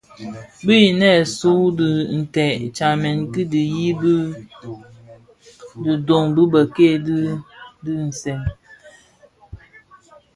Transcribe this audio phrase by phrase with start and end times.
[0.65, 4.15] Bi bënèsun dhi ted tsamèn ki dhiyi di
[5.83, 7.33] dhiňdoon di bikei di dhi
[7.83, 8.39] di nsèň: